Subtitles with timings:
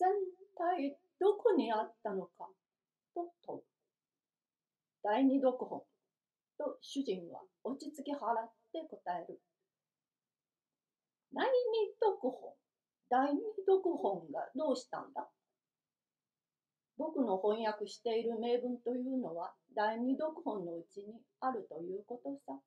[0.00, 0.08] 全
[0.56, 2.48] 体どこにあったのか？
[3.14, 3.62] と問う。
[5.04, 5.84] 第二読本
[6.56, 9.38] と主人は落ち着き払って答える。
[11.34, 11.52] 第二
[12.00, 12.56] 読本、
[13.10, 15.28] 第二読本がどうしたんだ？
[16.96, 22.58] 僕の翻訳している名文というのは第二読本のうちにあるということさ。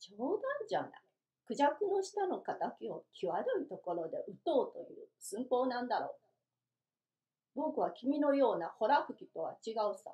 [0.00, 1.05] 冗談じゃない。
[1.46, 6.10] クジャクの下の敵を際どいところで撃とうという寸法なんだろう。
[7.54, 10.10] 僕は君のようなほら吹きとは違うさ。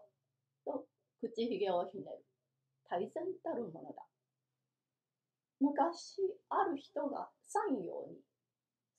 [0.64, 0.84] と
[1.20, 2.24] 口ひげをひねる。
[2.88, 4.02] 大然たるものだ。
[5.60, 8.18] 昔ある人が三陽に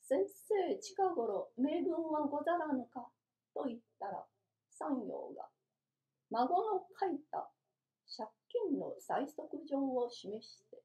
[0.01, 3.07] 先生近頃名分はござらぬか
[3.53, 4.23] と言ったら
[4.69, 5.47] 三陽が
[6.31, 7.49] 孫の書いた
[8.15, 10.82] 借金の催促状を示して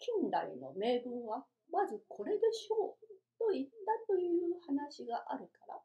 [0.00, 3.06] 近代の名文はまずこれでしょう
[3.38, 5.78] と言ったという話があるから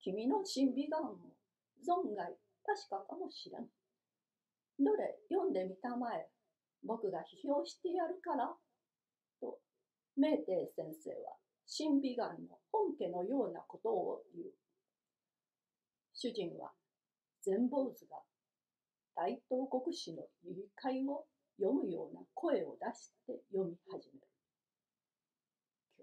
[0.00, 1.34] 君の審美眼も
[1.82, 3.66] 存外確かかもしれん。
[4.78, 6.28] どれ読んでみたまえ
[6.84, 8.54] 僕が批評してやるから
[9.40, 9.58] と
[10.16, 11.36] 明帝先生は
[11.66, 14.48] 神美眼の本家のようなことを言う。
[16.14, 16.70] 主人は
[17.42, 18.16] 全坊主が
[19.14, 21.24] 大東国史の言い換えを
[21.58, 24.26] 読むような声を出して読み始める。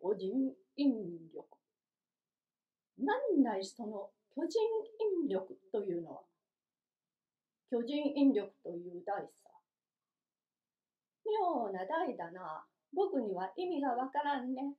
[0.01, 1.47] 巨人引力。
[2.97, 4.59] 何ないその巨人
[5.23, 6.21] 引力というのは、
[7.69, 9.49] 巨人引力という大さ。
[11.25, 12.65] 妙な大だな。
[12.93, 14.75] 僕には意味がわからんね。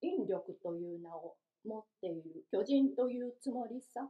[0.00, 4.08] 引力という名を持っている巨人というつもりさ。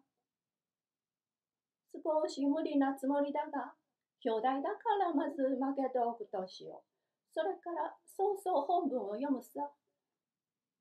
[1.95, 3.75] 少し無理なつもりだが、
[4.23, 7.35] 兄弟だからまず負けておくとしよう。
[7.35, 9.69] それから早々本文を読むさ。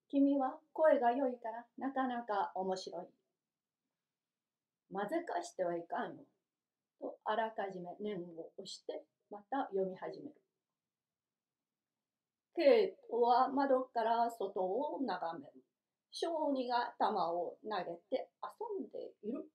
[0.09, 3.05] 君は声が良いからなかなか面白い。
[4.93, 6.23] 混ぜかしてはいかんよ。
[6.99, 10.35] とあらかじめ念を押してまた読み始める。
[12.53, 15.53] ケイトは窓から外を眺める。
[16.11, 19.45] 小児が玉を投げて遊んでいる。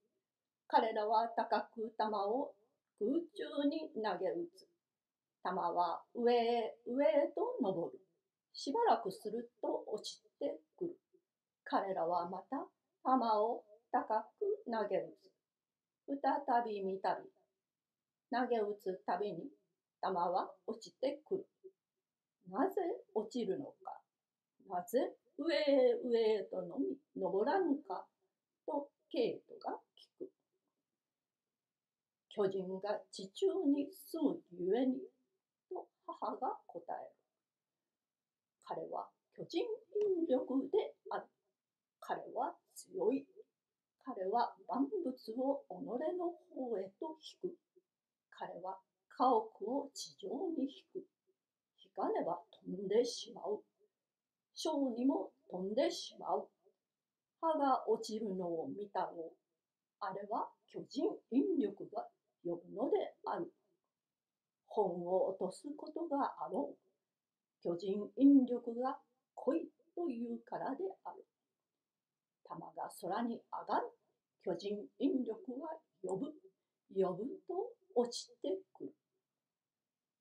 [0.67, 2.55] 彼らは高く玉を
[2.99, 4.69] 空中に投げ打つ。
[5.43, 7.99] 玉は上へ上へと登る。
[8.53, 10.97] しばらくすると落ちてくる。
[11.65, 12.67] 彼らはまた
[13.05, 16.21] 玉を高く投げ打つ。
[16.23, 17.29] 再び見たび。
[18.33, 19.45] 投げ打つたびに
[20.01, 21.47] 玉は落ちてくる。
[22.51, 22.81] なぜ
[23.15, 24.01] 落ちるのか、
[24.69, 28.07] なぜ上へ上へとのみ登らぬか
[28.67, 29.77] とケイトが
[30.21, 30.31] 聞く。
[32.37, 35.01] 巨人が地中に住むゆえに
[35.71, 37.11] と母が答える。
[38.63, 41.25] 彼は巨人引力である。
[41.99, 43.25] 彼は強い。
[44.05, 45.09] 彼は万物
[45.41, 47.57] を己の方へと引く。
[48.29, 48.77] 彼は
[49.17, 51.07] 家屋を地上に引く。
[51.81, 53.63] 引かねば飛んでしまう。
[54.53, 56.49] 小にも飛んでしまう。
[57.41, 59.37] 歯が落ちるのを見たろう。
[60.01, 62.07] あれは巨人引力が
[62.47, 63.53] 呼ぶのである。
[64.69, 66.79] 本を落とすことがあろう。
[67.63, 68.99] 巨人引力が
[69.35, 71.25] 来いというからである。
[72.49, 73.91] 玉が空に上がる。
[74.45, 75.71] 巨人引力は
[76.03, 76.27] 呼ぶ。
[76.95, 78.95] 呼ぶと落ちてくる。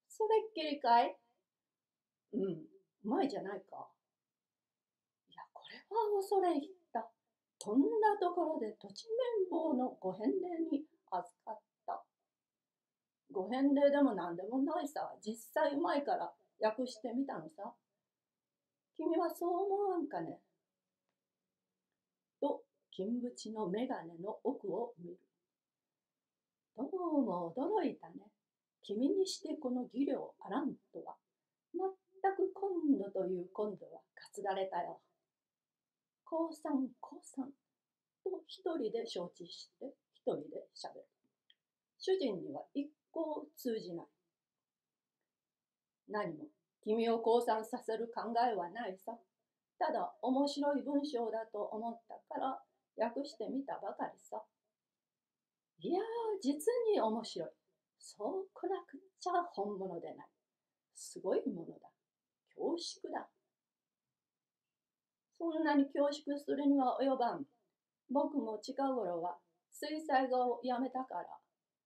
[0.10, 1.16] それっきりかい？
[2.34, 2.58] うん、う
[3.04, 3.88] まいじゃないか。
[5.30, 7.08] いや、これは恐れ入った。
[7.60, 10.34] 飛んだところで土地綿棒のご返礼
[10.72, 11.75] に預かった。
[13.36, 15.12] ご返礼でも何でもないさ。
[15.22, 16.32] 実際うまいから
[16.62, 17.74] 訳してみたのさ。
[18.96, 20.40] 君はそう思わんかね。
[22.40, 25.18] と、金縁の眼鏡の奥を見る。
[26.78, 28.16] どうも驚いたね。
[28.84, 31.16] 君にしてこの技量あらんとは
[31.74, 31.84] 全。
[32.34, 34.02] く今度という今度は
[34.34, 35.00] 担がれたよ。
[36.24, 37.52] 降参降参
[38.24, 41.06] と一人で承知して一人で喋る。
[42.00, 44.06] 主人には一向通じない。
[46.10, 46.46] 何も
[46.84, 49.18] 君を降参させる考えはないさ。
[49.80, 52.60] ただ面白い文章だと思ったから
[52.98, 54.44] 訳してみたばかりさ。
[55.80, 56.04] いやー、
[56.42, 56.56] 実
[56.94, 57.50] に面白い。
[58.00, 60.28] そうこなくちゃ本物でない。
[60.94, 61.90] すごいものだ。
[62.56, 63.28] 恐縮だ。
[65.38, 67.46] そんなに恐縮するには及ばん。
[68.12, 69.38] 僕も近頃は
[69.72, 71.26] 水彩画をやめたから、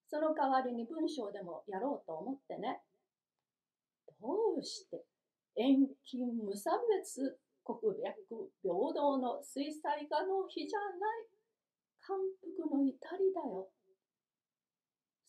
[0.09, 2.81] その代わりに文章でもやろうと思ってね。
[4.19, 5.05] どうして
[5.55, 8.17] 遠近無差別国別
[8.63, 11.29] 平等の水彩画の日じゃない。
[12.01, 13.69] 感服の至りだよ。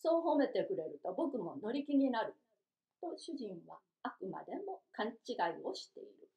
[0.01, 2.33] そう褒めてくれると僕も乗り気になる。
[2.99, 6.30] と主人はあくまでも勘違いをしている。